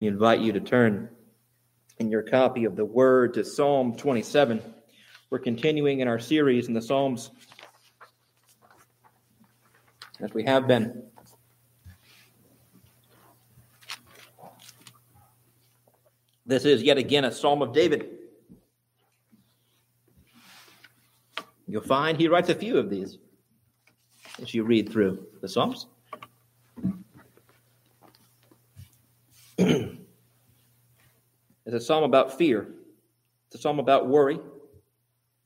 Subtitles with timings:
[0.00, 1.10] We invite you to turn
[1.98, 4.62] in your copy of the Word to Psalm 27.
[5.28, 7.30] We're continuing in our series in the Psalms
[10.18, 11.02] as we have been.
[16.46, 18.08] This is yet again a Psalm of David.
[21.68, 23.18] You'll find he writes a few of these
[24.40, 25.88] as you read through the Psalms.
[31.66, 32.68] it's a psalm about fear.
[33.46, 34.38] It's a psalm about worry.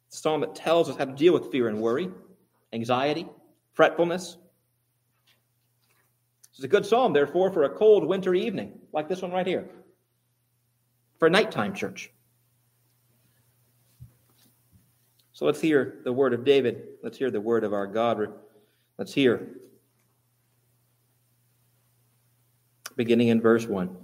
[0.09, 2.11] It's a psalm that tells us how to deal with fear and worry,
[2.73, 3.27] anxiety,
[3.73, 4.37] fretfulness.
[6.55, 9.69] It's a good psalm, therefore, for a cold winter evening, like this one right here,
[11.19, 12.13] for nighttime church.
[15.33, 16.91] So let's hear the word of David.
[17.03, 18.33] Let's hear the word of our God.
[18.99, 19.49] Let's hear.
[22.95, 24.04] Beginning in verse 1.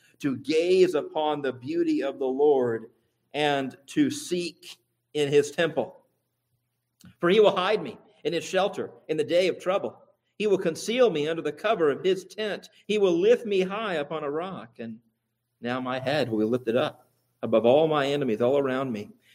[0.21, 2.87] to gaze upon the beauty of the Lord
[3.33, 4.77] and to seek
[5.13, 5.97] in his temple.
[7.19, 9.97] For he will hide me in his shelter in the day of trouble.
[10.37, 12.69] He will conceal me under the cover of his tent.
[12.87, 14.79] He will lift me high upon a rock.
[14.79, 14.97] And
[15.61, 17.07] now my head will be lifted up
[17.43, 19.11] above all my enemies all around me.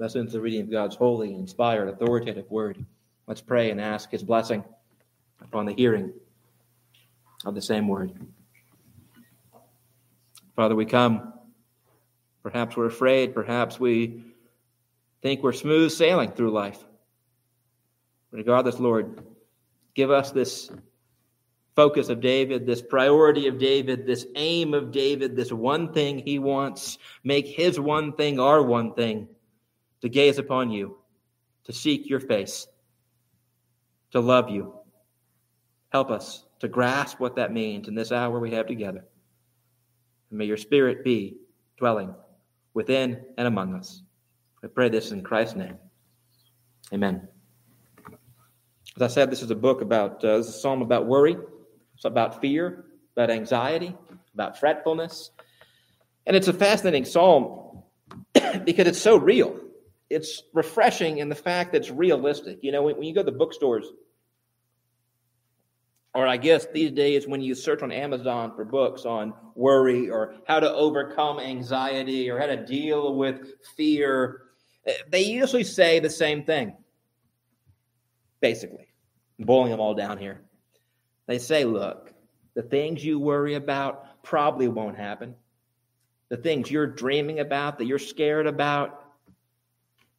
[0.00, 2.82] Thus ends the reading of God's holy, inspired, authoritative word.
[3.26, 4.64] Let's pray and ask his blessing
[5.42, 6.14] upon the hearing
[7.44, 8.10] of the same word.
[10.56, 11.34] Father, we come.
[12.42, 13.34] Perhaps we're afraid.
[13.34, 14.24] Perhaps we
[15.20, 16.82] think we're smooth sailing through life.
[18.30, 19.22] Regardless, Lord,
[19.94, 20.70] give us this
[21.76, 26.38] focus of David, this priority of David, this aim of David, this one thing he
[26.38, 26.96] wants.
[27.22, 29.28] Make his one thing our one thing
[30.02, 30.96] to gaze upon you,
[31.64, 32.66] to seek your face,
[34.12, 34.74] to love you.
[35.90, 39.04] Help us to grasp what that means in this hour we have together.
[40.30, 41.38] And may your spirit be
[41.76, 42.14] dwelling
[42.74, 44.02] within and among us.
[44.62, 45.76] I pray this in Christ's name.
[46.92, 47.28] Amen.
[48.96, 51.36] As I said, this is a book about, uh, this is a psalm about worry,
[51.94, 52.84] it's about fear,
[53.16, 53.96] about anxiety,
[54.34, 55.30] about fretfulness.
[56.26, 57.82] And it's a fascinating psalm
[58.32, 59.58] because it's so real
[60.10, 62.58] it's refreshing in the fact that it's realistic.
[62.62, 63.86] You know, when, when you go to the bookstores,
[66.14, 70.34] or I guess these days when you search on Amazon for books on worry or
[70.46, 74.42] how to overcome anxiety or how to deal with fear,
[74.86, 76.76] eh, they usually say the same thing.
[78.40, 78.88] Basically,
[79.38, 80.42] I'm boiling them all down here.
[81.28, 82.12] They say, look,
[82.54, 85.36] the things you worry about probably won't happen.
[86.28, 88.99] The things you're dreaming about, that you're scared about,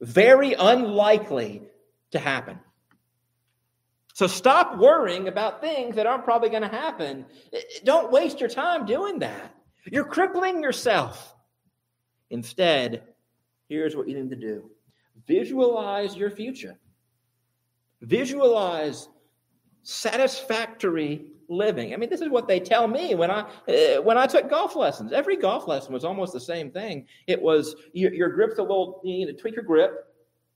[0.02, 1.62] very unlikely
[2.12, 2.60] to happen.
[4.14, 7.26] So stop worrying about things that aren't probably going to happen.
[7.84, 9.56] Don't waste your time doing that.
[9.86, 11.34] You're crippling yourself.
[12.30, 13.04] Instead,
[13.68, 14.70] here's what you need to do
[15.28, 16.78] visualize your future,
[18.02, 19.08] visualize
[19.84, 21.94] satisfactory living.
[21.94, 24.76] I mean, this is what they tell me when I uh, when I took golf
[24.76, 25.12] lessons.
[25.12, 27.06] Every golf lesson was almost the same thing.
[27.28, 30.08] It was your, your grip's a little you need to tweak your grip,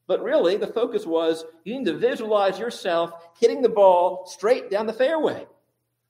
[0.08, 4.88] but really the focus was you need to visualize yourself hitting the ball straight down
[4.88, 5.46] the fairway.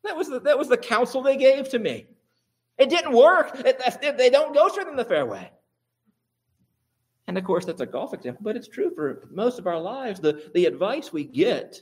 [0.03, 2.05] That was the, that was the counsel they gave to me.
[2.77, 3.59] It didn't work.
[3.65, 5.49] It, it, they don't go straight in the fairway.
[7.27, 10.19] And of course, that's a golf example, but it's true for most of our lives.
[10.19, 11.81] The, the advice we get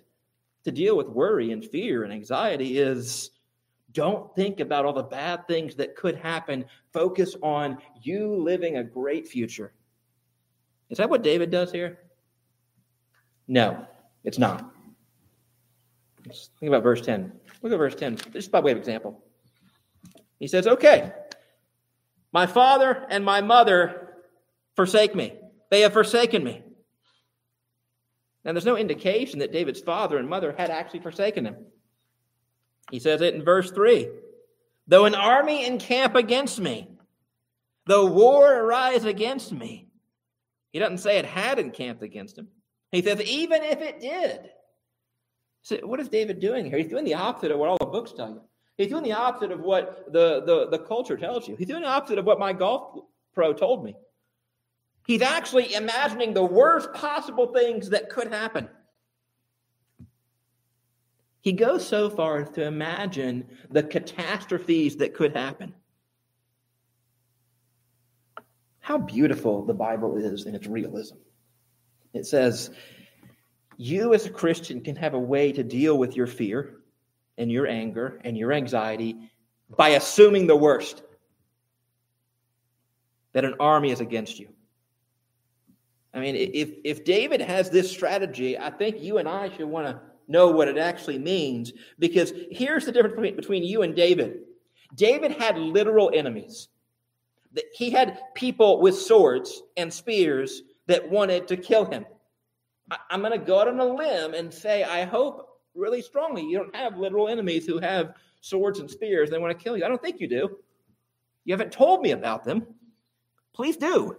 [0.64, 3.32] to deal with worry and fear and anxiety is
[3.92, 6.66] don't think about all the bad things that could happen.
[6.92, 9.74] Focus on you living a great future.
[10.90, 12.00] Is that what David does here?
[13.48, 13.86] No,
[14.24, 14.72] it's not.
[16.26, 17.32] Let's think about verse 10.
[17.62, 19.24] Look at verse 10, just by way of example.
[20.40, 21.12] He says, Okay,
[22.32, 24.16] my father and my mother
[24.76, 25.34] forsake me.
[25.70, 26.64] They have forsaken me.
[28.44, 31.56] Now, there's no indication that David's father and mother had actually forsaken him.
[32.92, 34.10] He says it in verse 3
[34.88, 36.90] Though an army encamp against me,
[37.86, 39.88] though war arise against me,
[40.72, 42.50] he doesn't say it had encamped against him.
[42.92, 44.50] He says, even if it did.
[45.62, 46.78] So, what is David doing here?
[46.78, 48.42] He's doing the opposite of what all the books tell you.
[48.78, 51.56] He's doing the opposite of what the, the, the culture tells you.
[51.56, 53.96] He's doing the opposite of what my golf pro told me.
[55.06, 58.70] He's actually imagining the worst possible things that could happen.
[61.42, 65.74] He goes so far as to imagine the catastrophes that could happen.
[68.80, 71.18] How beautiful the Bible is in its realism.
[72.14, 72.70] It says,
[73.76, 76.76] You as a Christian can have a way to deal with your fear
[77.38, 79.30] and your anger and your anxiety
[79.76, 81.04] by assuming the worst
[83.34, 84.48] that an army is against you.
[86.14, 89.88] I mean, if, if David has this strategy, I think you and I should want
[89.88, 94.42] to know what it actually means because here's the difference between, between you and David.
[94.96, 96.70] David had literal enemies.
[97.74, 102.06] He had people with swords and spears that wanted to kill him.
[103.10, 106.58] I'm going to go out on a limb and say, I hope really strongly you
[106.58, 109.86] don't have literal enemies who have swords and spears and they want to kill you.
[109.86, 110.58] I don't think you do.
[111.46, 112.66] You haven't told me about them.
[113.54, 114.18] Please do.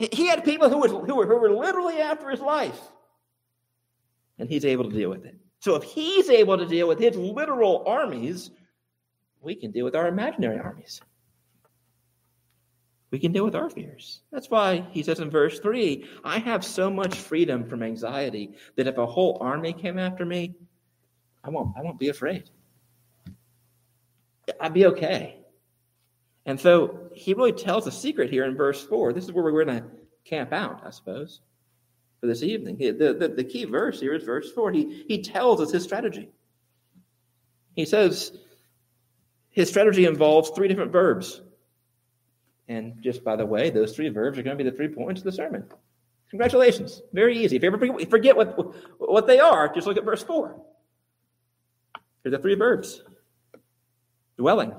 [0.00, 2.80] He had people who, was, who, were, who were literally after his life,
[4.38, 5.36] and he's able to deal with it.
[5.58, 8.50] So if he's able to deal with his literal armies,
[9.42, 11.02] we can deal with our imaginary armies.
[13.10, 14.22] We can deal with our fears.
[14.32, 18.86] That's why he says in verse 3 I have so much freedom from anxiety that
[18.86, 20.54] if a whole army came after me,
[21.44, 22.48] I won't, I won't be afraid.
[24.60, 25.39] I'd be okay.
[26.46, 29.12] And so he really tells a secret here in verse 4.
[29.12, 29.84] This is where we're going to
[30.24, 31.40] camp out, I suppose,
[32.20, 32.78] for this evening.
[32.78, 34.72] The, the, the key verse here is verse 4.
[34.72, 36.30] He, he tells us his strategy.
[37.74, 38.32] He says
[39.50, 41.40] his strategy involves three different verbs.
[42.68, 45.20] And just by the way, those three verbs are going to be the three points
[45.20, 45.64] of the sermon.
[46.30, 47.02] Congratulations.
[47.12, 47.56] Very easy.
[47.56, 50.56] If you ever forget what, what they are, just look at verse 4.
[52.22, 53.02] Here are the three verbs
[54.38, 54.72] dwelling,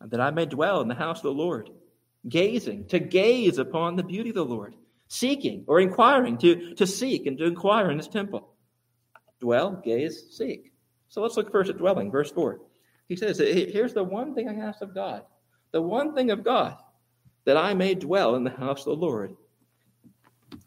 [0.00, 1.70] that I may dwell in the house of the Lord.
[2.28, 4.74] Gazing, to gaze upon the beauty of the Lord.
[5.08, 8.54] Seeking or inquiring, to, to seek and to inquire in his temple.
[9.40, 10.72] Dwell, gaze, seek.
[11.08, 12.60] So let's look first at dwelling, verse 4.
[13.08, 15.24] He says, Here's the one thing I ask of God.
[15.72, 16.76] The one thing of God,
[17.44, 19.34] that I may dwell in the house of the Lord.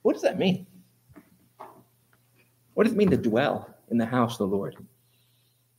[0.02, 0.68] What does that mean?
[2.74, 4.76] What does it mean to dwell in the house of the Lord?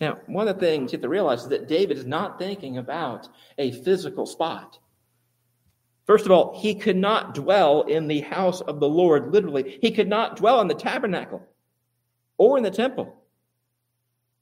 [0.04, 2.76] Now, one of the things you have to realize is that David is not thinking
[2.76, 4.78] about a physical spot.
[6.06, 9.78] First of all, he could not dwell in the house of the Lord, literally.
[9.80, 11.40] He could not dwell in the tabernacle
[12.36, 13.16] or in the temple.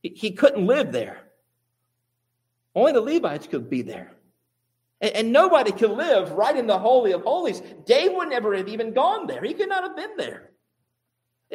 [0.02, 1.20] He couldn't live there.
[2.74, 4.10] Only the Levites could be there.
[5.00, 7.62] And, nobody could live right in the Holy of Holies.
[7.86, 9.44] David would never have even gone there.
[9.44, 10.50] He could not have been there.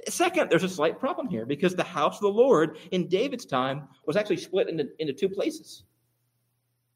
[0.08, 3.88] Second, there's a slight problem here because the house of the Lord in David's time
[4.06, 5.84] was actually split into, into two places.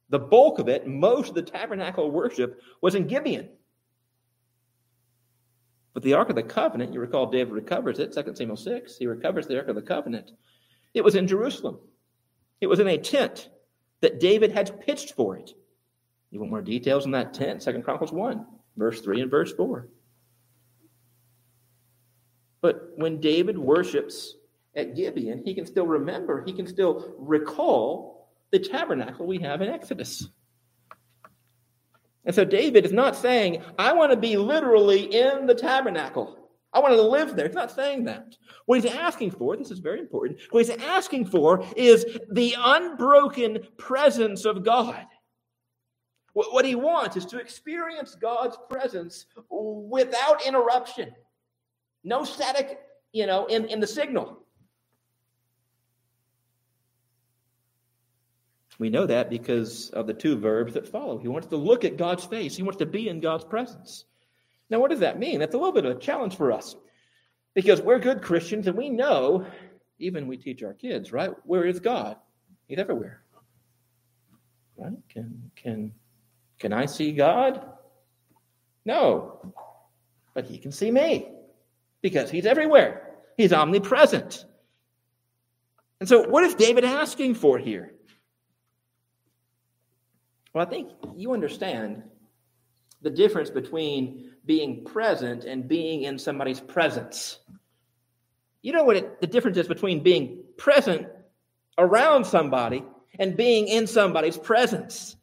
[0.10, 3.50] The bulk of it, most of the tabernacle worship, was in Gibeon.
[5.94, 9.08] But the Ark of the Covenant, you recall David recovers it, 2 Samuel 6, he
[9.08, 10.32] recovers the Ark of the Covenant.
[10.94, 11.80] It was in Jerusalem.
[12.60, 13.50] It was in a tent
[14.02, 15.54] that David had pitched for it.
[16.30, 17.64] You want more details on that tent?
[17.64, 18.46] Second Chronicles 1,
[18.78, 19.90] verse 3 and verse 4.
[22.62, 24.36] But when David worships
[24.76, 29.70] at Gibeon, he can still remember, he can still recall the tabernacle we have in
[29.70, 30.28] Exodus.
[32.24, 36.38] And so David is not saying, I want to be literally in the tabernacle.
[36.74, 37.48] I want to live there.
[37.48, 38.38] He's not saying that.
[38.66, 43.60] What he's asking for, this is very important, what he's asking for is the unbroken
[43.78, 45.06] presence of God.
[46.34, 51.12] What he wants is to experience God's presence without interruption.
[52.04, 52.80] No static,
[53.12, 54.42] you know, in, in the signal.
[58.80, 61.20] We know that because of the two verbs that follow.
[61.20, 64.06] He wants to look at God's face, he wants to be in God's presence.
[64.72, 65.40] Now, what does that mean?
[65.40, 66.76] That's a little bit of a challenge for us
[67.54, 69.46] because we're good Christians and we know,
[70.00, 71.32] even we teach our kids, right?
[71.44, 72.16] Where is God?
[72.68, 73.22] He's everywhere.
[74.78, 74.94] Right?
[75.10, 75.92] Can, can,
[76.58, 77.64] can I see God?
[78.84, 79.54] No.
[80.34, 81.28] But he can see me
[82.02, 83.10] because he's everywhere.
[83.38, 84.46] He's omnipresent.
[86.00, 87.94] And so, what is David asking for here?
[90.54, 92.04] Well, I think you understand
[93.02, 97.40] the difference between being present and being in somebody's presence.
[98.62, 101.08] You know what it, the difference is between being present
[101.78, 102.84] around somebody
[103.18, 105.16] and being in somebody's presence.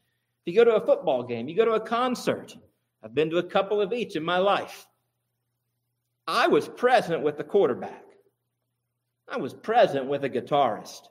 [0.45, 2.57] If you go to a football game, you go to a concert,
[3.03, 4.88] I've been to a couple of each in my life.
[6.29, 8.05] I was present with the quarterback.
[9.27, 11.09] I was present with a guitarist.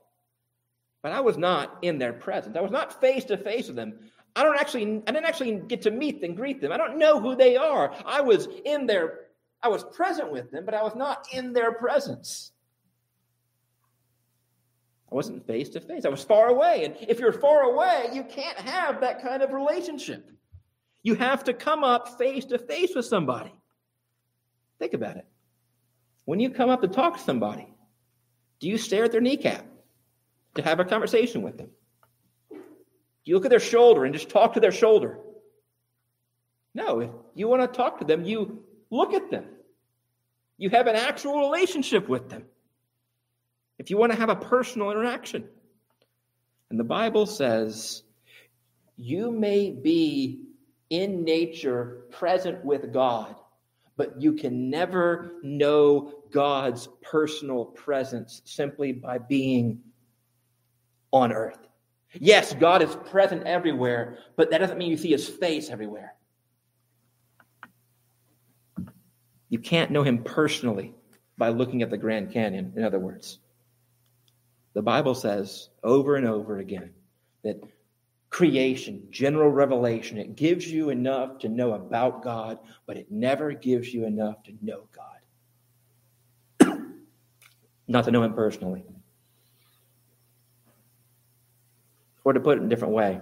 [1.02, 2.56] But I was not in their presence.
[2.56, 4.00] I was not face to face with them.
[4.36, 6.72] I don't actually I didn't actually get to meet and greet them.
[6.72, 7.94] I don't know who they are.
[8.06, 9.22] I was in their
[9.64, 12.52] I was present with them, but I was not in their presence.
[15.12, 16.06] I wasn't face to face.
[16.06, 16.86] I was far away.
[16.86, 20.30] And if you're far away, you can't have that kind of relationship.
[21.02, 23.54] You have to come up face to face with somebody.
[24.80, 25.26] Think about it.
[26.26, 27.68] When you come up to talk to somebody,
[28.60, 29.66] do you stare at their kneecap
[30.56, 31.70] to have a conversation with them?
[32.52, 32.58] Do
[33.32, 35.20] you look at their shoulder and just talk to their shoulder?
[36.74, 39.46] No, if you want to talk to them, you look at them.
[40.58, 42.46] You have an actual relationship with them.
[43.80, 45.48] If you want to have a personal interaction.
[46.70, 48.04] And the Bible says,
[48.96, 50.42] you may be
[50.90, 53.36] in nature present with God,
[53.98, 59.82] but you can never know God's personal presence simply by being
[61.12, 61.68] on earth.
[62.14, 66.14] Yes, God is present everywhere, but that doesn't mean you see his face everywhere.
[69.50, 70.94] You can't know him personally
[71.38, 73.40] by looking at the Grand Canyon, in other words.
[74.74, 76.92] The Bible says over and over again
[77.44, 77.62] that
[78.30, 83.94] creation, general revelation, it gives you enough to know about God, but it never gives
[83.94, 84.88] you enough to know
[86.60, 86.80] God.
[87.88, 88.86] Not to know Him personally.
[92.24, 93.22] Or to put it in a different way,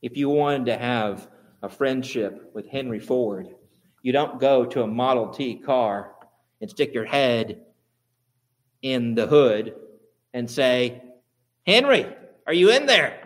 [0.00, 1.28] if you wanted to have
[1.62, 3.48] a friendship with Henry Ford,
[4.02, 6.12] you don't go to a Model T car
[6.60, 7.62] and stick your head
[8.82, 9.74] in the hood
[10.32, 11.02] and say,
[11.66, 12.06] Henry,
[12.46, 13.21] are you in there?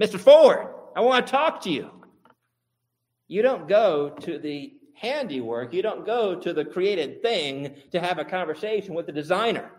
[0.00, 0.18] Mr.
[0.18, 1.90] Ford, I want to talk to you.
[3.28, 8.18] You don't go to the handiwork, you don't go to the created thing to have
[8.18, 9.70] a conversation with the designer.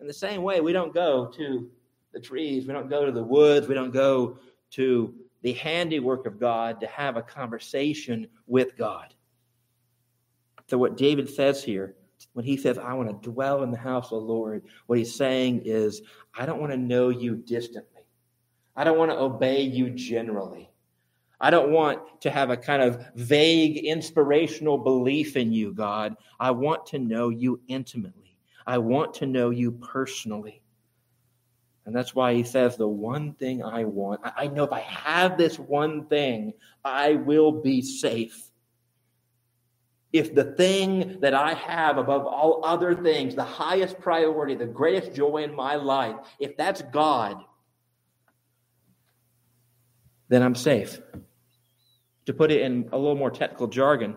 [0.00, 1.70] In the same way, we don't go to
[2.12, 4.38] the trees, we don't go to the woods, we don't go
[4.70, 9.14] to the handiwork of God to have a conversation with God.
[10.68, 11.96] So, what David says here,
[12.32, 15.14] when he says, I want to dwell in the house of the Lord, what he's
[15.14, 16.02] saying is,
[16.36, 17.89] I don't want to know you distantly.
[18.76, 20.70] I don't want to obey you generally.
[21.40, 26.16] I don't want to have a kind of vague inspirational belief in you, God.
[26.38, 28.36] I want to know you intimately.
[28.66, 30.62] I want to know you personally.
[31.86, 35.38] And that's why he says, The one thing I want, I know if I have
[35.38, 36.52] this one thing,
[36.84, 38.50] I will be safe.
[40.12, 45.14] If the thing that I have above all other things, the highest priority, the greatest
[45.14, 47.44] joy in my life, if that's God,
[50.30, 51.00] then I'm safe.
[52.26, 54.16] To put it in a little more technical jargon,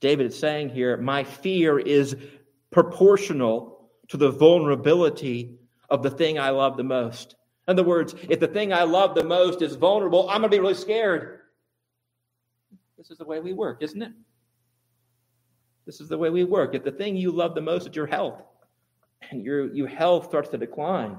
[0.00, 2.16] David is saying here, my fear is
[2.70, 5.58] proportional to the vulnerability
[5.90, 7.34] of the thing I love the most.
[7.68, 10.56] In other words, if the thing I love the most is vulnerable, I'm going to
[10.56, 11.40] be really scared.
[12.96, 14.12] This is the way we work, isn't it?
[15.84, 16.74] This is the way we work.
[16.74, 18.40] If the thing you love the most is your health,
[19.30, 21.16] and your, your health starts to decline,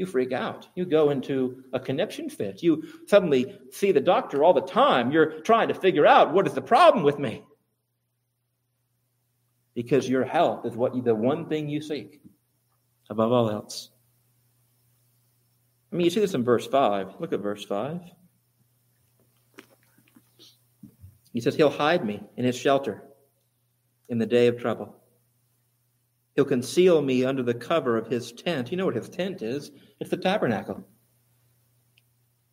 [0.00, 0.66] you freak out.
[0.74, 2.62] You go into a conniption fit.
[2.62, 5.12] You suddenly see the doctor all the time.
[5.12, 7.44] You're trying to figure out what is the problem with me.
[9.74, 12.20] Because your health is what you, the one thing you seek
[13.08, 13.90] above all else.
[15.92, 17.20] I mean, you see this in verse 5.
[17.20, 18.00] Look at verse 5.
[21.32, 23.04] He says, He'll hide me in his shelter
[24.08, 24.99] in the day of trouble.
[26.40, 28.70] He'll conceal me under the cover of his tent.
[28.70, 29.72] You know what his tent is?
[30.00, 30.82] It's the tabernacle.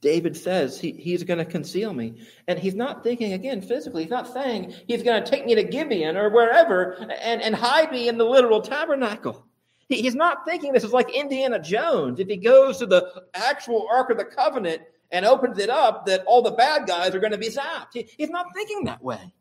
[0.01, 2.15] David says he, he's going to conceal me.
[2.49, 5.63] And he's not thinking, again, physically, he's not saying he's going to take me to
[5.63, 9.45] Gibeon or wherever and, and hide me in the literal tabernacle.
[9.87, 12.19] He, he's not thinking this is like Indiana Jones.
[12.19, 16.25] If he goes to the actual Ark of the Covenant and opens it up that
[16.25, 17.93] all the bad guys are going to be zapped.
[17.93, 19.31] He, he's not thinking that way.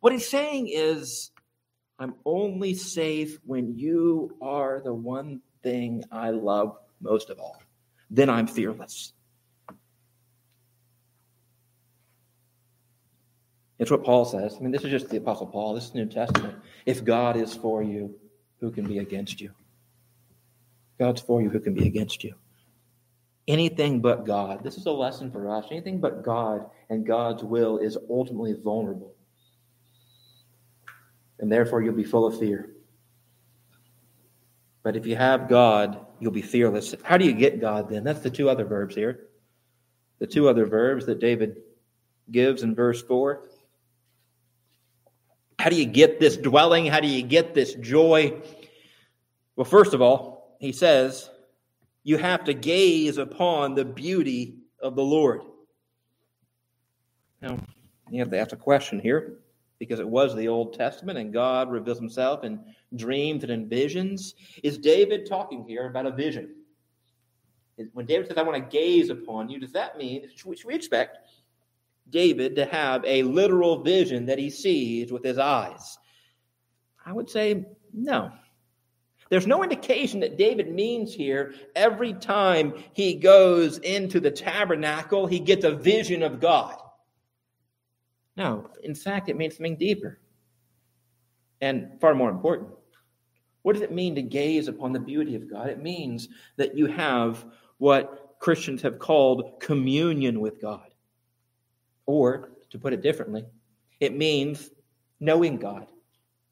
[0.00, 1.30] What he's saying is,
[1.98, 7.62] I'm only safe when you are the one thing I love most of all.
[8.10, 9.12] Then I'm fearless.
[13.78, 14.56] It's what Paul says.
[14.56, 15.74] I mean, this is just the Apostle Paul.
[15.74, 16.54] This is New Testament.
[16.86, 18.14] If God is for you,
[18.60, 19.50] who can be against you?
[20.98, 22.34] God's for you, who can be against you?
[23.48, 24.64] Anything but God.
[24.64, 25.66] This is a lesson for us.
[25.70, 29.15] Anything but God and God's will is ultimately vulnerable.
[31.38, 32.70] And therefore, you'll be full of fear.
[34.82, 36.94] But if you have God, you'll be fearless.
[37.02, 38.04] How do you get God then?
[38.04, 39.28] That's the two other verbs here.
[40.18, 41.56] The two other verbs that David
[42.30, 43.42] gives in verse 4.
[45.58, 46.86] How do you get this dwelling?
[46.86, 48.40] How do you get this joy?
[49.56, 51.30] Well, first of all, he says,
[52.04, 55.42] you have to gaze upon the beauty of the Lord.
[57.42, 57.58] Now,
[58.08, 59.40] you have to ask a question here
[59.78, 62.60] because it was the Old Testament and God reveals himself in
[62.94, 64.34] dreams and in visions.
[64.62, 66.54] Is David talking here about a vision?
[67.92, 71.18] When David says, I want to gaze upon you, does that mean, should we expect
[72.08, 75.98] David to have a literal vision that he sees with his eyes?
[77.04, 78.32] I would say no.
[79.28, 85.40] There's no indication that David means here every time he goes into the tabernacle, he
[85.40, 86.80] gets a vision of God.
[88.36, 90.18] No, in fact, it means something deeper
[91.60, 92.70] and far more important.
[93.62, 95.68] What does it mean to gaze upon the beauty of God?
[95.68, 97.44] It means that you have
[97.78, 100.88] what Christians have called communion with God.
[102.04, 103.44] Or, to put it differently,
[103.98, 104.70] it means
[105.18, 105.90] knowing God.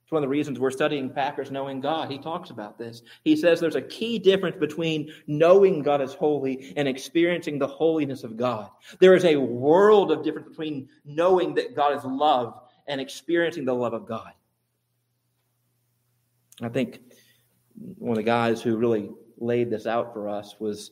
[0.05, 2.11] It's one of the reasons we're studying Packer's Knowing God.
[2.11, 3.01] He talks about this.
[3.25, 8.23] He says there's a key difference between knowing God is holy and experiencing the holiness
[8.23, 8.69] of God.
[9.01, 13.75] There is a world of difference between knowing that God is love and experiencing the
[13.75, 14.33] love of God.
[16.61, 17.01] I think
[17.97, 20.91] one of the guys who really laid this out for us was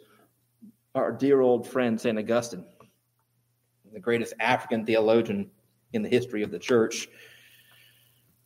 [0.95, 2.19] our dear old friend St.
[2.19, 2.65] Augustine,
[3.93, 5.51] the greatest African theologian
[5.93, 7.09] in the history of the church.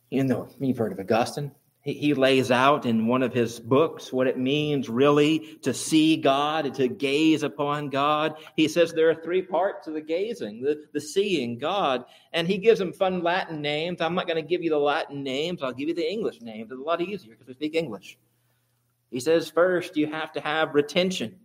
[0.09, 1.51] You know, you've heard of Augustine.
[1.81, 6.17] He, he lays out in one of his books what it means really to see
[6.17, 8.35] God and to gaze upon God.
[8.55, 12.57] He says there are three parts to the gazing, the, the seeing God, and he
[12.57, 14.01] gives them fun Latin names.
[14.01, 16.71] I'm not going to give you the Latin names, I'll give you the English names.
[16.71, 18.17] It's a lot easier because we speak English.
[19.09, 21.37] He says, first, you have to have retention.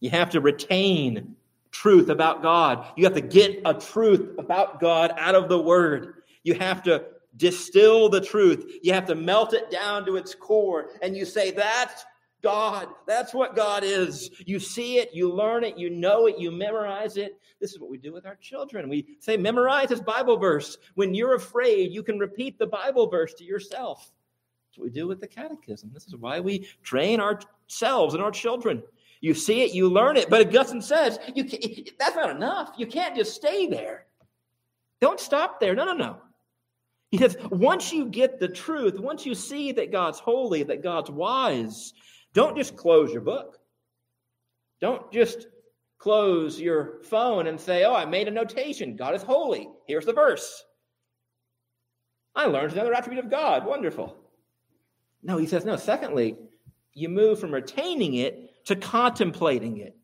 [0.00, 1.36] You have to retain
[1.70, 2.86] truth about God.
[2.96, 6.22] You have to get a truth about God out of the Word.
[6.42, 7.04] You have to
[7.36, 8.78] distill the truth.
[8.82, 10.90] You have to melt it down to its core.
[11.02, 12.04] And you say, That's
[12.42, 12.88] God.
[13.06, 14.30] That's what God is.
[14.46, 17.40] You see it, you learn it, you know it, you memorize it.
[17.60, 18.88] This is what we do with our children.
[18.88, 20.78] We say, Memorize this Bible verse.
[20.94, 24.12] When you're afraid, you can repeat the Bible verse to yourself.
[24.68, 25.90] That's what we do with the catechism.
[25.92, 28.82] This is why we train ourselves and our children.
[29.20, 30.30] You see it, you learn it.
[30.30, 31.44] But Augustine says, you
[31.98, 32.72] that's not enough.
[32.78, 34.06] You can't just stay there.
[35.00, 35.74] Don't stop there.
[35.74, 36.16] No, no, no.
[37.10, 41.10] He says, once you get the truth, once you see that God's holy, that God's
[41.10, 41.92] wise,
[42.34, 43.58] don't just close your book.
[44.80, 45.48] Don't just
[45.98, 48.96] close your phone and say, oh, I made a notation.
[48.96, 49.68] God is holy.
[49.86, 50.64] Here's the verse.
[52.34, 53.66] I learned another attribute of God.
[53.66, 54.16] Wonderful.
[55.22, 55.76] No, he says, no.
[55.76, 56.36] Secondly,
[56.94, 59.96] you move from retaining it to contemplating it.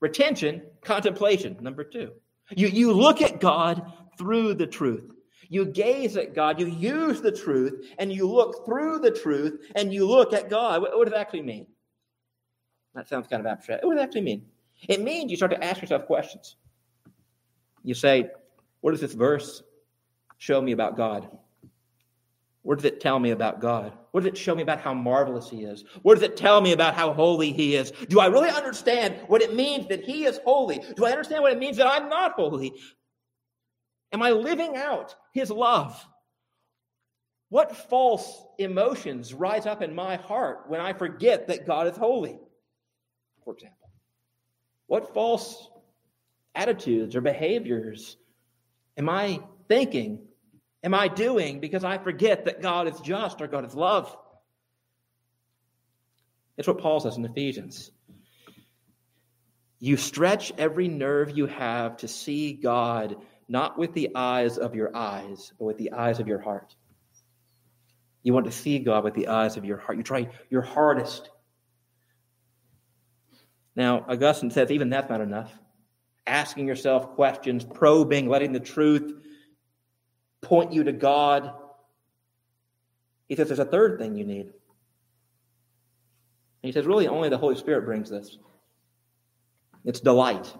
[0.00, 2.12] Retention, contemplation, number two.
[2.50, 5.12] You, you look at God through the truth.
[5.52, 9.92] You gaze at God, you use the truth, and you look through the truth, and
[9.92, 10.80] you look at God.
[10.80, 11.66] What, what does it actually mean?
[12.94, 13.84] That sounds kind of abstract.
[13.84, 14.46] What does it actually mean?
[14.88, 16.56] It means you start to ask yourself questions.
[17.84, 18.30] You say,
[18.80, 19.62] What does this verse
[20.38, 21.28] show me about God?
[22.62, 23.92] What does it tell me about God?
[24.12, 25.84] What does it show me about how marvelous He is?
[26.00, 27.90] What does it tell me about how holy He is?
[28.08, 30.80] Do I really understand what it means that He is holy?
[30.96, 32.72] Do I understand what it means that I'm not holy?
[34.12, 36.06] Am I living out his love?
[37.48, 42.38] What false emotions rise up in my heart when I forget that God is holy?
[43.44, 43.90] For example,
[44.86, 45.68] what false
[46.54, 48.16] attitudes or behaviors
[48.96, 50.20] am I thinking?
[50.84, 54.16] Am I doing because I forget that God is just or God is love?
[56.56, 57.90] It's what Paul says in Ephesians.
[59.78, 63.16] You stretch every nerve you have to see God
[63.48, 66.74] not with the eyes of your eyes, but with the eyes of your heart.
[68.22, 69.98] You want to see God with the eyes of your heart.
[69.98, 71.30] You try your hardest.
[73.74, 75.52] Now, Augustine says even that's not enough.
[76.26, 79.12] Asking yourself questions, probing, letting the truth
[80.40, 81.52] point you to God.
[83.28, 84.52] He says there's a third thing you need.
[86.62, 88.38] And he says, really, only the Holy Spirit brings this.
[89.84, 90.54] It's delight.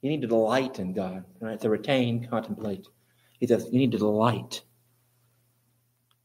[0.00, 1.60] You need to delight in God, right?
[1.60, 2.86] To retain, contemplate.
[3.40, 4.62] He says, you need to delight.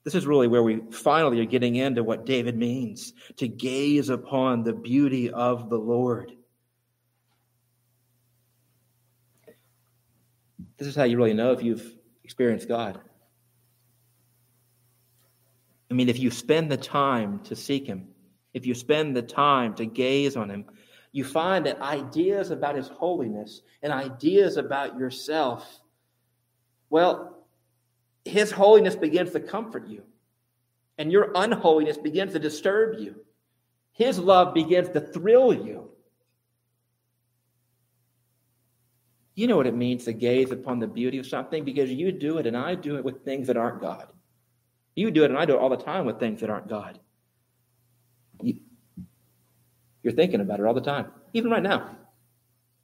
[0.03, 4.63] This is really where we finally are getting into what David means to gaze upon
[4.63, 6.33] the beauty of the Lord.
[10.77, 12.99] This is how you really know if you've experienced God.
[15.89, 18.09] I mean, if you spend the time to seek Him,
[18.53, 20.65] if you spend the time to gaze on Him,
[21.13, 25.79] you find that ideas about His holiness and ideas about yourself,
[26.89, 27.45] well,
[28.25, 30.03] His holiness begins to comfort you,
[30.97, 33.15] and your unholiness begins to disturb you.
[33.93, 35.91] His love begins to thrill you.
[39.35, 42.37] You know what it means to gaze upon the beauty of something because you do
[42.37, 44.07] it and I do it with things that aren't God.
[44.95, 46.99] You do it and I do it all the time with things that aren't God.
[50.03, 51.97] You, you're thinking about it all the time, even right now.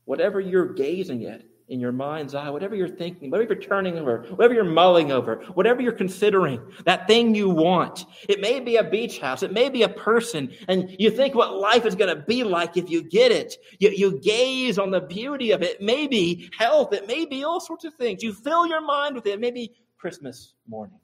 [0.05, 4.25] Whatever you're gazing at in your mind's eye, whatever you're thinking, whatever you're turning over,
[4.29, 8.05] whatever you're mulling over, whatever you're considering, that thing you want.
[8.27, 11.55] It may be a beach house, it may be a person, and you think what
[11.55, 13.55] life is going to be like if you get it.
[13.77, 15.75] You, you gaze on the beauty of it.
[15.75, 18.23] It may be health, it may be all sorts of things.
[18.23, 19.39] You fill your mind with it.
[19.39, 20.97] Maybe Christmas morning.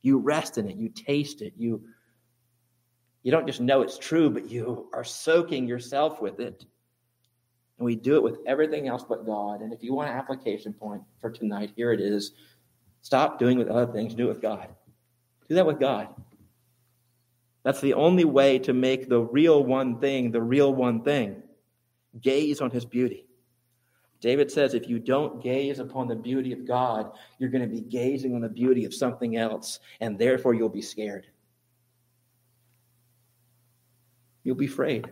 [0.00, 1.84] You rest in it, you taste it, you
[3.22, 6.64] you don't just know it's true, but you are soaking yourself with it.
[7.78, 9.60] And we do it with everything else but God.
[9.60, 12.32] And if you want an application point for tonight, here it is.
[13.02, 14.68] Stop doing with other things, do it with God.
[15.48, 16.08] Do that with God.
[17.64, 21.42] That's the only way to make the real one thing the real one thing.
[22.20, 23.26] Gaze on his beauty.
[24.20, 27.80] David says if you don't gaze upon the beauty of God, you're going to be
[27.80, 31.26] gazing on the beauty of something else, and therefore you'll be scared.
[34.44, 35.10] You'll be afraid.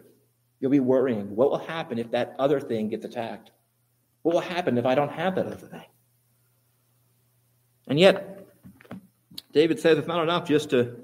[0.60, 1.34] You'll be worrying.
[1.34, 3.50] What will happen if that other thing gets attacked?
[4.22, 5.84] What will happen if I don't have that other thing?
[7.88, 8.46] And yet,
[9.52, 10.96] David says it's not enough just to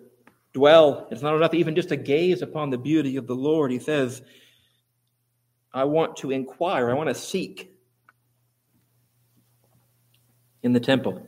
[0.53, 3.71] dwell, it's not enough even just to gaze upon the beauty of the Lord.
[3.71, 4.23] He says,
[5.73, 7.75] I want to inquire, I want to seek
[10.63, 11.27] in the temple,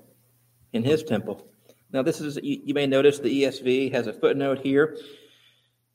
[0.72, 1.46] in his temple.
[1.92, 4.96] Now, this is, you, you may notice the ESV has a footnote here.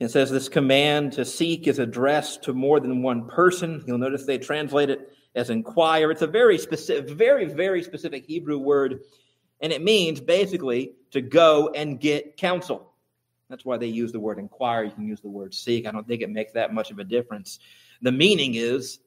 [0.04, 3.84] It says this command to seek is addressed to more than one person.
[3.88, 6.12] You'll notice they translate it as inquire.
[6.12, 9.00] It's a very specific, very, very specific Hebrew word,
[9.62, 12.92] and it means basically to go and get counsel.
[13.50, 14.84] That's why they use the word inquire.
[14.84, 15.88] You can use the word seek.
[15.88, 17.60] I don't think it makes that much of a difference.
[18.02, 19.00] The meaning is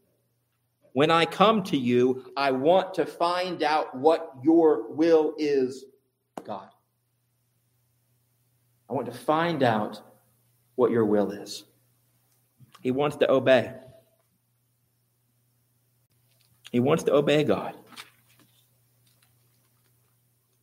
[0.92, 5.84] when I come to you, I want to find out what your will is,
[6.44, 6.70] God.
[8.88, 10.00] I want to find out
[10.76, 11.64] what your will is.
[12.80, 13.74] He wants to obey.
[16.70, 17.74] He wants to obey God.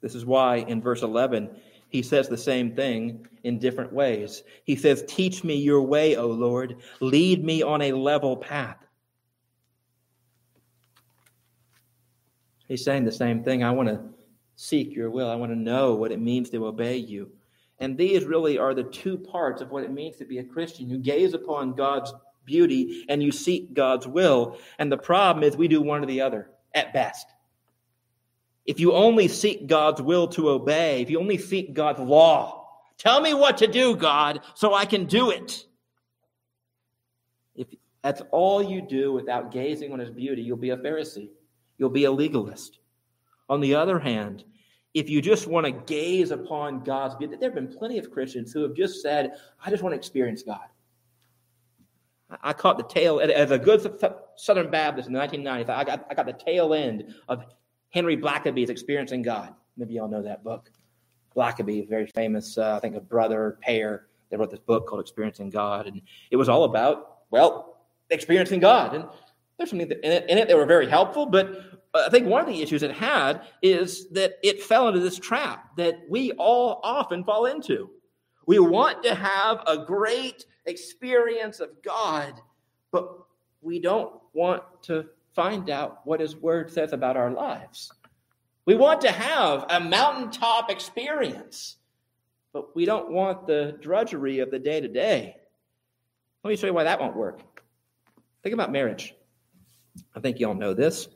[0.02, 1.50] This is why in verse 11,
[1.90, 4.44] he says the same thing in different ways.
[4.64, 6.78] He says, Teach me your way, O Lord.
[7.00, 8.78] Lead me on a level path.
[12.68, 13.64] He's saying the same thing.
[13.64, 14.02] I want to
[14.56, 15.30] seek your will.
[15.30, 17.32] I want to know what it means to obey you.
[17.84, 20.90] And these really are the two parts of what it means to be a Christian.
[20.90, 22.14] You gaze upon God's
[22.46, 24.58] beauty and you seek God's will.
[24.80, 27.28] And the problem is we do one or the other at best.
[28.66, 33.20] If you only seek God's will to obey, if you only seek God's law, tell
[33.20, 35.66] me what to do, God, so I can do it.
[37.54, 37.68] If
[38.02, 41.32] that's all you do without gazing on his beauty, you'll be a Pharisee.
[41.78, 42.80] You'll be a legalist.
[43.50, 44.46] On the other hand,
[44.94, 48.52] if you just want to gaze upon God's beauty, there have been plenty of Christians
[48.52, 50.60] who have just said, I just want to experience God.
[52.42, 53.82] I caught the tail, as a good
[54.36, 57.46] Southern Baptist in the 1990s, I got, I got the tail end of
[57.90, 59.54] Henry Blackaby's Experiencing God.
[59.78, 60.72] Maybe y'all know that book.
[61.36, 64.08] Blackaby, very famous, uh, I think a brother, pair.
[64.30, 65.88] They wrote this book called Experiencing God.
[65.88, 66.02] And
[66.32, 68.96] it was all about, well, experiencing God.
[68.96, 69.06] And
[69.58, 72.48] there's something in it, in it that were very helpful, but I think one of
[72.48, 77.24] the issues it had is that it fell into this trap that we all often
[77.24, 77.90] fall into.
[78.48, 82.34] We want to have a great experience of God,
[82.92, 83.10] but
[83.62, 87.92] we don't want to find out what His Word says about our lives.
[88.66, 91.78] We want to have a mountaintop experience,
[92.54, 95.36] but we don't want the drudgery of the day to day.
[96.44, 97.42] Let me show you why that won't work.
[98.42, 99.16] Think about marriage.
[100.16, 101.08] I think y'all know this.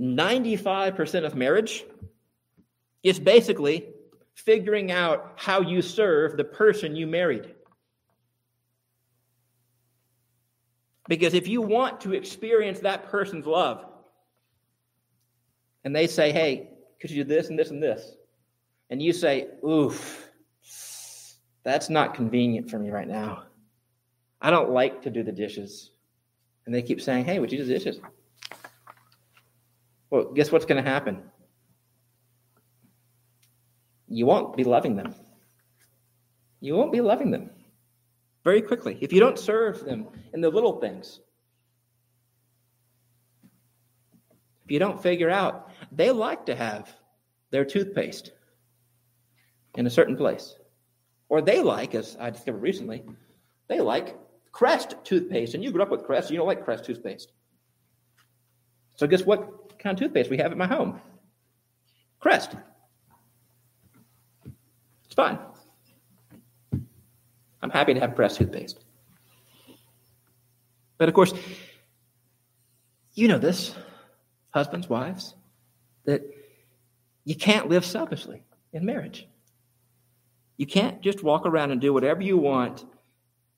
[0.00, 1.84] 95% of marriage
[3.02, 3.88] is basically
[4.34, 7.54] figuring out how you serve the person you married.
[11.08, 13.84] Because if you want to experience that person's love,
[15.84, 18.14] and they say, hey, could you do this and this and this?
[18.90, 20.30] And you say, oof,
[21.62, 23.44] that's not convenient for me right now.
[24.40, 25.90] I don't like to do the dishes.
[26.64, 28.00] And they keep saying, hey, would you do the dishes?
[30.10, 31.22] Well, guess what's going to happen?
[34.08, 35.14] You won't be loving them.
[36.60, 37.50] You won't be loving them
[38.44, 41.20] very quickly if you don't serve them in the little things.
[44.64, 46.94] If you don't figure out, they like to have
[47.50, 48.32] their toothpaste
[49.76, 50.56] in a certain place.
[51.28, 53.04] Or they like, as I discovered recently,
[53.68, 54.16] they like
[54.52, 55.54] Crest toothpaste.
[55.54, 57.32] And you grew up with Crest, you don't like Crest toothpaste.
[58.96, 61.00] So guess what kind of toothpaste we have at my home?
[62.20, 62.54] Crest.
[65.06, 65.38] It's fine.
[67.62, 68.78] I'm happy to have Crest toothpaste.
[70.98, 71.32] But of course,
[73.14, 73.74] you know this,
[74.50, 75.34] husbands, wives,
[76.04, 76.22] that
[77.24, 79.26] you can't live selfishly in marriage.
[80.58, 82.84] You can't just walk around and do whatever you want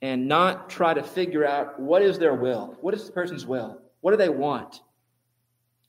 [0.02, 2.76] and not try to figure out what is their will?
[2.80, 3.78] What is the person's will?
[4.00, 4.80] What do they want?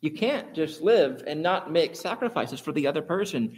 [0.04, 3.56] You can't just live and not make sacrifices for the other person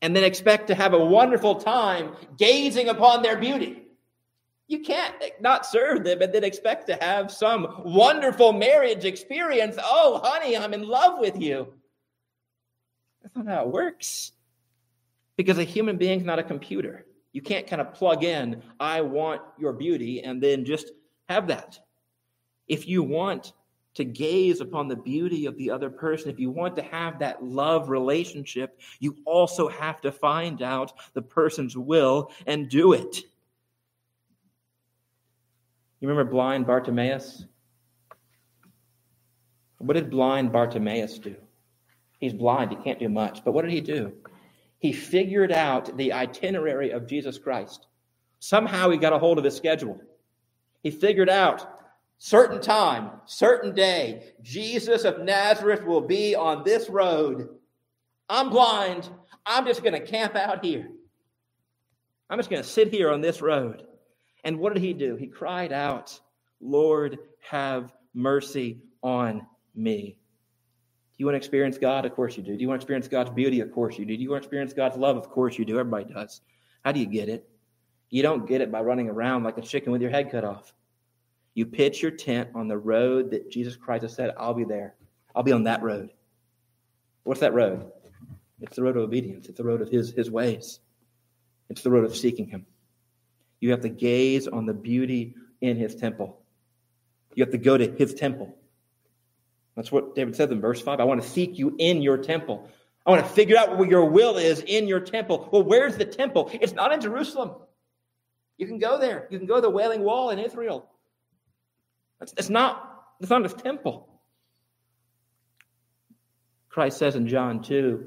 [0.00, 3.82] and then expect to have a wonderful time gazing upon their beauty.
[4.68, 9.76] You can't not serve them and then expect to have some wonderful marriage experience.
[9.78, 11.74] Oh, honey, I'm in love with you.
[13.22, 14.32] That's not how it works.
[15.36, 17.04] Because a human being is not a computer.
[17.32, 20.92] You can't kind of plug in, I want your beauty, and then just
[21.28, 21.78] have that.
[22.66, 23.52] If you want
[23.94, 27.42] to gaze upon the beauty of the other person, if you want to have that
[27.42, 33.16] love relationship, you also have to find out the person's will and do it.
[36.00, 37.44] You remember blind Bartimaeus?
[39.78, 41.36] What did blind Bartimaeus do?
[42.20, 43.44] He's blind, he can't do much.
[43.44, 44.12] But what did he do?
[44.78, 47.86] He figured out the itinerary of Jesus Christ.
[48.38, 50.00] Somehow he got a hold of his schedule.
[50.82, 51.79] He figured out
[52.20, 57.48] certain time, certain day, Jesus of Nazareth will be on this road.
[58.28, 59.08] I'm blind.
[59.46, 60.86] I'm just going to camp out here.
[62.28, 63.84] I'm just going to sit here on this road.
[64.44, 65.16] And what did he do?
[65.16, 66.20] He cried out,
[66.60, 70.18] Lord, have mercy on me.
[71.12, 72.04] Do you want to experience God?
[72.04, 72.54] Of course you do.
[72.54, 73.60] Do you want to experience God's beauty?
[73.60, 74.14] Of course you do.
[74.14, 75.16] Do you want to experience God's love?
[75.16, 75.78] Of course you do.
[75.78, 76.42] Everybody does.
[76.84, 77.48] How do you get it?
[78.10, 80.74] You don't get it by running around like a chicken with your head cut off.
[81.54, 84.94] You pitch your tent on the road that Jesus Christ has said, I'll be there.
[85.34, 86.10] I'll be on that road.
[87.24, 87.90] What's that road?
[88.60, 89.46] It's the road of obedience.
[89.46, 90.80] It's the road of his, his ways.
[91.68, 92.66] It's the road of seeking him.
[93.60, 96.40] You have to gaze on the beauty in his temple.
[97.34, 98.56] You have to go to his temple.
[99.76, 101.00] That's what David says in verse 5.
[101.00, 102.68] I want to seek you in your temple.
[103.06, 105.48] I want to figure out what your will is in your temple.
[105.52, 106.50] Well, where's the temple?
[106.52, 107.52] It's not in Jerusalem.
[108.58, 109.26] You can go there.
[109.30, 110.88] You can go to the Wailing Wall in Israel.
[112.20, 114.08] It's, it's not, it's not his temple.
[116.68, 118.06] Christ says in John 2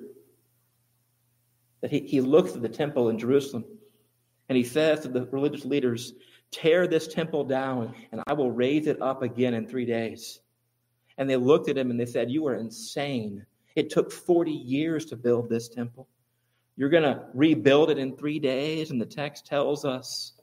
[1.81, 3.65] that he, he looks at the temple in Jerusalem
[4.49, 6.13] and he says to the religious leaders,
[6.51, 10.39] Tear this temple down, and I will raise it up again in three days.
[11.17, 13.45] And they looked at him and they said, You are insane.
[13.75, 16.07] It took 40 years to build this temple.
[16.75, 18.91] You're going to rebuild it in three days.
[18.91, 20.33] And the text tells us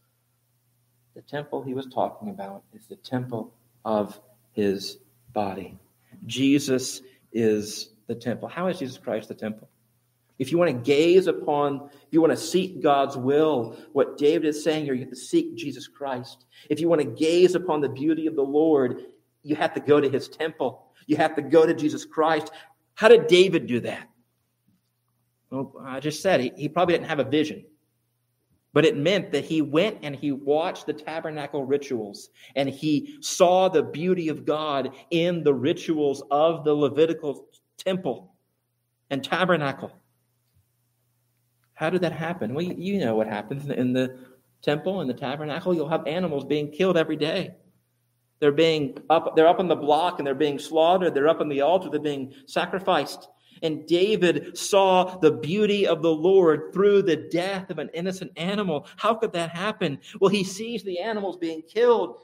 [1.14, 3.54] the temple he was talking about is the temple
[3.84, 4.20] of
[4.52, 4.98] his
[5.32, 5.78] body.
[6.26, 8.48] Jesus is the temple.
[8.48, 9.68] How is Jesus Christ the temple?
[10.38, 14.48] If you want to gaze upon, if you want to seek God's will, what David
[14.48, 16.46] is saying here, you have to seek Jesus Christ.
[16.70, 19.04] If you want to gaze upon the beauty of the Lord,
[19.42, 20.86] you have to go to his temple.
[21.06, 22.50] You have to go to Jesus Christ.
[22.94, 24.08] How did David do that?
[25.50, 27.64] Well, I just said he, he probably didn't have a vision.
[28.72, 33.68] But it meant that he went and he watched the tabernacle rituals and he saw
[33.68, 38.34] the beauty of God in the rituals of the Levitical temple
[39.10, 39.92] and tabernacle.
[41.74, 42.54] How did that happen?
[42.54, 44.18] Well, you know what happens in the
[44.62, 45.74] temple and the tabernacle.
[45.74, 47.54] You'll have animals being killed every day.
[48.38, 51.14] They're being up, they're up on the block and they're being slaughtered.
[51.14, 51.90] They're up on the altar.
[51.90, 53.28] They're being sacrificed.
[53.62, 58.86] And David saw the beauty of the Lord through the death of an innocent animal.
[58.96, 59.98] How could that happen?
[60.20, 62.16] Well, he sees the animals being killed.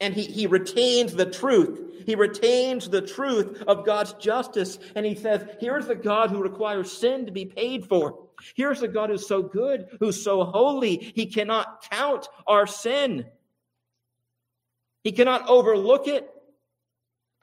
[0.00, 2.04] And he, he retains the truth.
[2.04, 4.78] He retains the truth of God's justice.
[4.94, 8.26] And he says, Here's the God who requires sin to be paid for.
[8.54, 13.26] Here's the God who's so good, who's so holy, he cannot count our sin.
[15.02, 16.28] He cannot overlook it.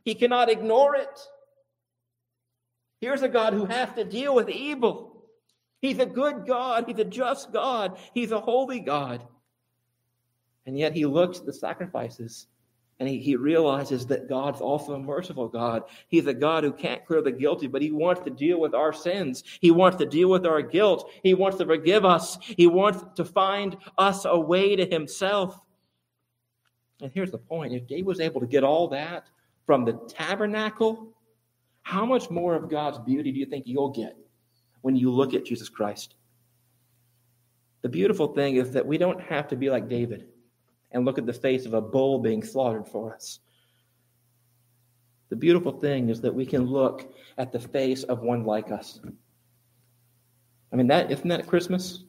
[0.04, 1.19] He cannot ignore it.
[3.04, 5.26] Here's a God who has to deal with evil.
[5.82, 6.86] He's a good God.
[6.88, 7.98] He's a just God.
[8.13, 9.28] He's a holy God.
[10.66, 12.48] And yet he looks at the sacrifices
[13.02, 15.84] and he, he realizes that God's also a merciful God.
[16.08, 18.94] He's a God who can't clear the guilty, but he wants to deal with our
[18.94, 19.44] sins.
[19.60, 21.12] He wants to deal with our guilt.
[21.24, 22.38] He wants to forgive us.
[22.42, 25.60] He wants to find us a way to himself.
[27.02, 29.28] And here's the point if David was able to get all that
[29.66, 31.12] from the tabernacle,
[31.84, 34.17] how much more of God's beauty do you think you'll get
[34.82, 36.15] when you look at Jesus Christ?
[37.82, 40.30] The beautiful thing is that we don't have to be like David
[40.91, 43.39] and look at the face of a bull being slaughtered for us.
[45.30, 49.00] The beautiful thing is that we can look at the face of one like us.
[50.72, 52.04] I mean, that isn't that Christmas?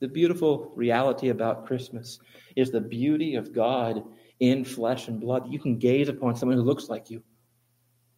[0.00, 2.18] The beautiful reality about Christmas
[2.56, 4.04] is the beauty of God
[4.40, 5.46] in flesh and blood.
[5.48, 7.22] You can gaze upon someone who looks like you,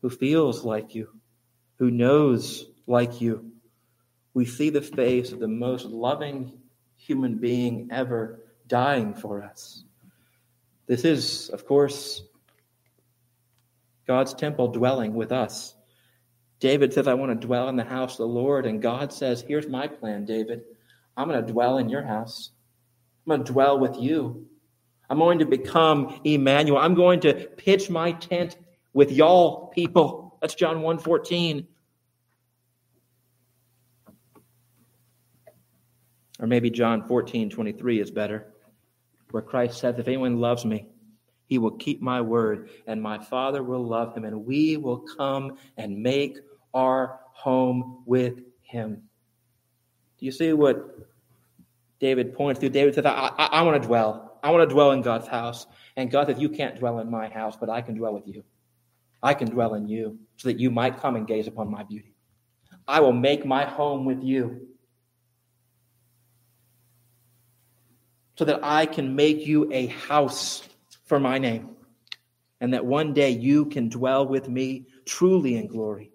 [0.07, 1.09] who feels like you,
[1.81, 3.51] who knows like you.
[4.35, 6.61] We see the face of the most loving
[6.97, 8.39] human being ever
[8.69, 9.83] dying for us.
[10.87, 12.23] This is, of course,
[14.07, 15.75] God's temple dwelling with us.
[16.61, 18.65] David says, I want to dwell in the house of the Lord.
[18.65, 20.63] And God says, Here's my plan, David.
[21.17, 22.51] I'm going to dwell in your house.
[23.27, 24.47] I'm going to dwell with you.
[25.11, 26.79] I'm going to become Emmanuel.
[26.79, 28.57] I'm going to pitch my tent
[28.97, 30.39] with y'all people.
[30.41, 31.67] That's John 1 14.
[36.41, 38.55] Or maybe John 14 23 is better
[39.33, 40.87] where Christ says, If anyone loves me,
[41.47, 45.59] he will keep my word, and my Father will love him, and we will come
[45.77, 46.39] and make
[46.73, 49.03] our home with him.
[50.19, 51.11] Do you see what
[52.01, 52.71] David points to?
[52.71, 54.39] David says, I, I, I want to dwell.
[54.43, 55.67] I want to dwell in God's house.
[55.97, 58.43] And God says, You can't dwell in my house, but I can dwell with you.
[59.23, 62.15] I can dwell in you so that you might come and gaze upon my beauty.
[62.87, 64.67] I will make my home with you.
[68.37, 70.63] so that I can make you a house
[71.07, 71.71] for my name,
[72.61, 76.11] and that one day you can dwell with me truly in glory.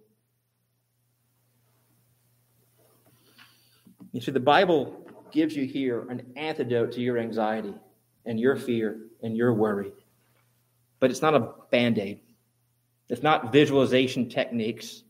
[4.11, 4.97] You see, the Bible
[5.31, 7.73] gives you here an antidote to your anxiety
[8.25, 9.93] and your fear and your worry.
[10.99, 12.19] But it's not a band aid,
[13.12, 15.04] it's not visualization techniques.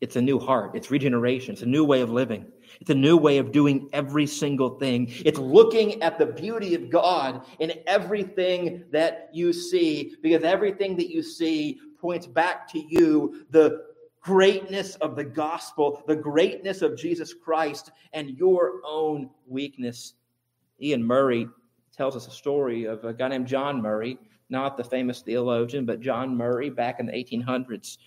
[0.00, 0.72] It's a new heart.
[0.74, 1.52] It's regeneration.
[1.54, 2.46] It's a new way of living.
[2.80, 5.10] It's a new way of doing every single thing.
[5.24, 11.08] It's looking at the beauty of God in everything that you see, because everything that
[11.08, 13.86] you see points back to you, the
[14.20, 20.14] greatness of the gospel, the greatness of Jesus Christ, and your own weakness.
[20.82, 21.48] Iain Murray
[21.96, 26.00] tells us a story of a guy named John Murray, not the famous theologian, but
[26.00, 27.98] John Murray back in the 1800s.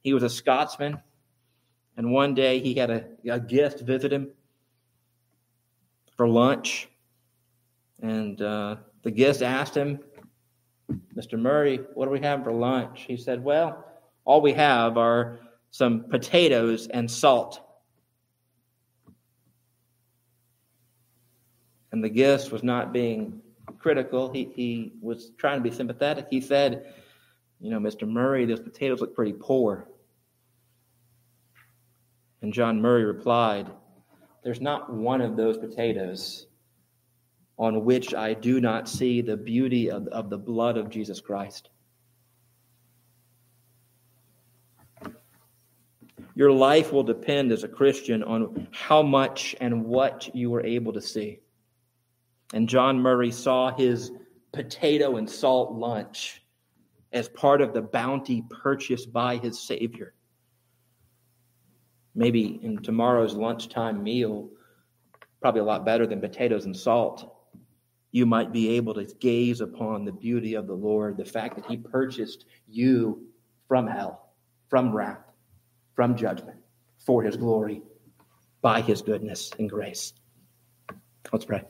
[0.00, 1.00] He was a Scotsman
[1.98, 4.28] and one day he had a, a guest visit him
[6.16, 6.88] for lunch.
[8.00, 9.98] And uh, the guest asked him,
[11.16, 11.36] Mr.
[11.36, 13.04] Murray, what are we having for lunch?
[13.08, 13.84] He said, Well,
[14.24, 15.40] all we have are
[15.72, 17.60] some potatoes and salt.
[21.90, 23.40] And the guest was not being
[23.78, 24.32] critical.
[24.32, 26.26] He, he was trying to be sympathetic.
[26.30, 26.92] He said,
[27.60, 28.08] You know, Mr.
[28.08, 29.88] Murray, those potatoes look pretty poor.
[32.42, 33.70] And John Murray replied,
[34.44, 36.46] There's not one of those potatoes
[37.58, 41.70] on which I do not see the beauty of, of the blood of Jesus Christ.
[46.36, 50.92] Your life will depend as a Christian on how much and what you are able
[50.92, 51.40] to see.
[52.54, 54.12] And John Murray saw his
[54.52, 56.42] potato and salt lunch
[57.12, 60.14] as part of the bounty purchased by his Savior
[62.18, 64.50] maybe in tomorrow's lunchtime meal,
[65.40, 67.32] probably a lot better than potatoes and salt,
[68.10, 71.66] you might be able to gaze upon the beauty of the Lord, the fact that
[71.66, 73.24] He purchased you
[73.68, 74.32] from hell,
[74.68, 75.32] from wrath,
[75.94, 76.58] from judgment,
[76.98, 77.82] for His glory,
[78.62, 80.12] by His goodness and grace.
[81.32, 81.62] Let's pray.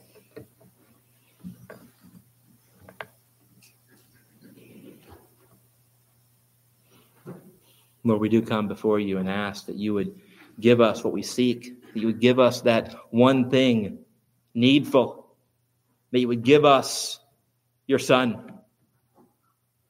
[8.08, 10.20] Lord, we do come before you and ask that you would
[10.58, 13.98] give us what we seek, that you would give us that one thing
[14.54, 15.36] needful,
[16.10, 17.20] that you would give us
[17.86, 18.58] your Son,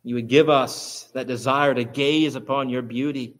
[0.09, 3.35] You would give us that desire to gaze upon your beauty,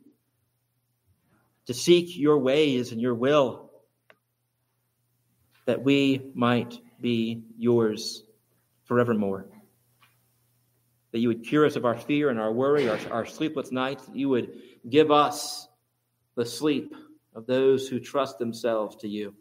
[1.65, 3.71] to seek your ways and your will,
[5.65, 8.23] that we might be yours
[8.85, 9.47] forevermore.
[11.13, 14.07] That you would cure us of our fear and our worry, our, our sleepless nights,
[14.07, 14.53] that you would
[14.89, 15.69] give us
[16.35, 16.95] the sleep
[17.35, 19.35] of those who trust themselves to you.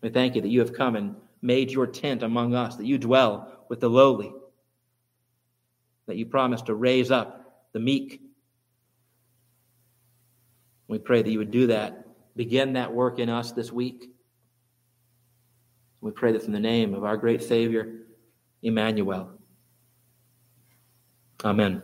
[0.00, 2.98] We thank you that you have come and made your tent among us, that you
[2.98, 4.32] dwell with the lowly,
[6.06, 8.22] that you promise to raise up the meek.
[10.86, 12.06] We pray that you would do that,
[12.36, 14.10] begin that work in us this week.
[16.00, 18.06] We pray this in the name of our great Savior,
[18.62, 19.37] Emmanuel.
[21.44, 21.82] Amen.